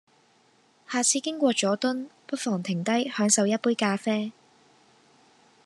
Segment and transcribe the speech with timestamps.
[0.89, 4.31] 下次經過佐敦，不妨停低享受一杯咖啡